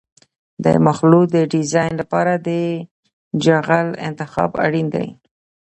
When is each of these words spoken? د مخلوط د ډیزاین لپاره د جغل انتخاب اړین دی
د 0.63 0.65
مخلوط 0.87 1.27
د 1.33 1.37
ډیزاین 1.53 1.93
لپاره 2.01 2.33
د 2.47 2.49
جغل 3.43 3.87
انتخاب 4.07 4.51
اړین 4.65 4.87
دی 4.95 5.07